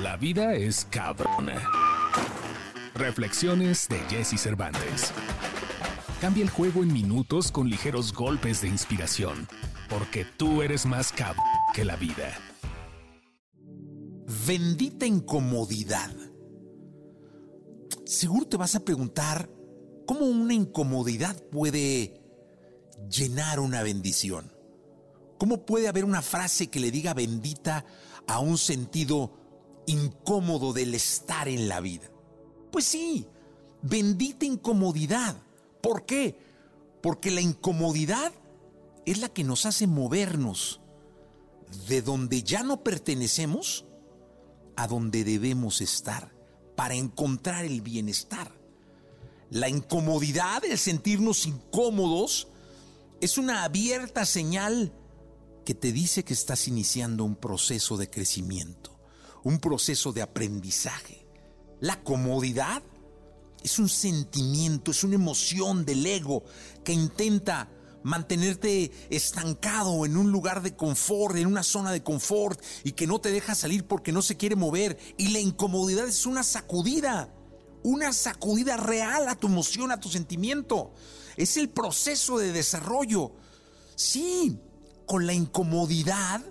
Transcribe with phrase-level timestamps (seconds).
[0.00, 1.68] La vida es cabrona.
[2.94, 5.12] Reflexiones de Jesse Cervantes.
[6.18, 9.46] Cambia el juego en minutos con ligeros golpes de inspiración,
[9.90, 11.44] porque tú eres más cabrón
[11.74, 12.32] que la vida.
[14.46, 16.10] Bendita incomodidad.
[18.06, 19.50] Seguro te vas a preguntar
[20.06, 22.14] cómo una incomodidad puede
[23.10, 24.54] llenar una bendición.
[25.38, 27.84] ¿Cómo puede haber una frase que le diga bendita
[28.26, 29.41] a un sentido
[29.86, 32.10] incómodo del estar en la vida?
[32.70, 33.26] Pues sí,
[33.82, 35.36] bendita incomodidad.
[35.80, 36.38] ¿Por qué?
[37.02, 38.32] Porque la incomodidad
[39.04, 40.80] es la que nos hace movernos
[41.88, 43.84] de donde ya no pertenecemos
[44.76, 46.32] a donde debemos estar
[46.76, 48.52] para encontrar el bienestar.
[49.50, 52.48] La incomodidad, el sentirnos incómodos,
[53.20, 54.92] es una abierta señal
[55.64, 58.91] que te dice que estás iniciando un proceso de crecimiento,
[59.44, 61.26] un proceso de aprendizaje.
[61.80, 62.82] La comodidad
[63.62, 66.44] es un sentimiento, es una emoción del ego
[66.84, 67.68] que intenta
[68.02, 73.20] mantenerte estancado en un lugar de confort, en una zona de confort y que no
[73.20, 74.98] te deja salir porque no se quiere mover.
[75.16, 77.32] Y la incomodidad es una sacudida,
[77.82, 80.92] una sacudida real a tu emoción, a tu sentimiento.
[81.36, 83.32] Es el proceso de desarrollo.
[83.94, 84.58] Sí,
[85.06, 86.42] con la incomodidad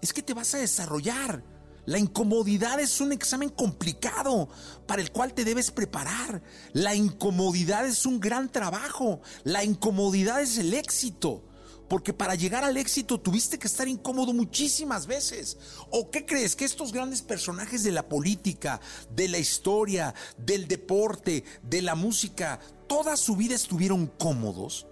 [0.00, 1.42] es que te vas a desarrollar.
[1.88, 4.50] La incomodidad es un examen complicado
[4.86, 6.42] para el cual te debes preparar.
[6.74, 9.22] La incomodidad es un gran trabajo.
[9.42, 11.42] La incomodidad es el éxito.
[11.88, 15.56] Porque para llegar al éxito tuviste que estar incómodo muchísimas veces.
[15.90, 16.54] ¿O qué crees?
[16.54, 22.60] Que estos grandes personajes de la política, de la historia, del deporte, de la música,
[22.86, 24.86] toda su vida estuvieron cómodos.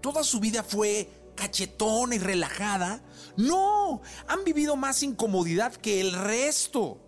[0.00, 3.04] Toda su vida fue cachetona y relajada.
[3.36, 7.00] No, han vivido más incomodidad que el resto.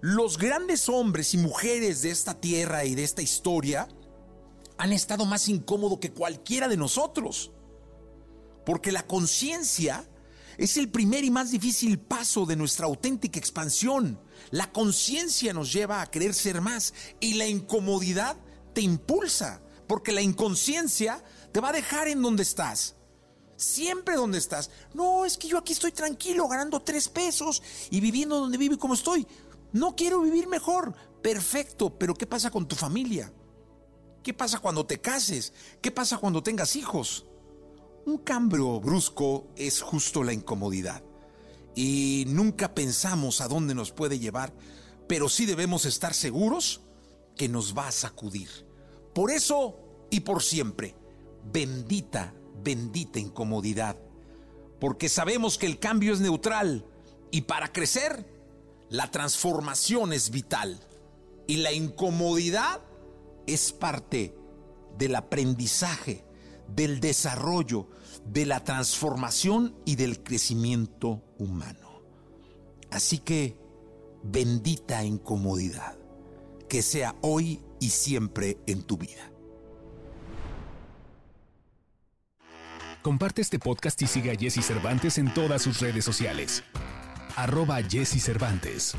[0.00, 3.88] Los grandes hombres y mujeres de esta tierra y de esta historia
[4.78, 7.52] han estado más incómodos que cualquiera de nosotros.
[8.64, 10.08] Porque la conciencia
[10.58, 14.20] es el primer y más difícil paso de nuestra auténtica expansión.
[14.50, 18.36] La conciencia nos lleva a querer ser más y la incomodidad
[18.74, 22.96] te impulsa, porque la inconsciencia te va a dejar en donde estás
[23.56, 24.70] siempre donde estás.
[24.94, 28.78] No, es que yo aquí estoy tranquilo, ganando tres pesos y viviendo donde vivo y
[28.78, 29.26] como estoy.
[29.72, 30.94] No quiero vivir mejor.
[31.22, 33.32] Perfecto, pero ¿qué pasa con tu familia?
[34.22, 35.52] ¿Qué pasa cuando te cases?
[35.80, 37.26] ¿Qué pasa cuando tengas hijos?
[38.04, 41.02] Un cambio brusco es justo la incomodidad.
[41.74, 44.52] Y nunca pensamos a dónde nos puede llevar,
[45.08, 46.82] pero sí debemos estar seguros
[47.36, 48.48] que nos va a sacudir.
[49.14, 49.78] Por eso
[50.10, 50.94] y por siempre,
[51.50, 53.96] bendita bendita incomodidad,
[54.80, 56.86] porque sabemos que el cambio es neutral
[57.30, 58.26] y para crecer,
[58.88, 60.78] la transformación es vital
[61.46, 62.80] y la incomodidad
[63.46, 64.36] es parte
[64.98, 66.24] del aprendizaje,
[66.68, 67.88] del desarrollo,
[68.26, 72.02] de la transformación y del crecimiento humano.
[72.90, 73.56] Así que,
[74.22, 75.96] bendita incomodidad,
[76.68, 79.31] que sea hoy y siempre en tu vida.
[83.02, 86.62] Comparte este podcast y sigue a Jesse Cervantes en todas sus redes sociales.
[87.34, 88.94] Arroba Jesse Cervantes.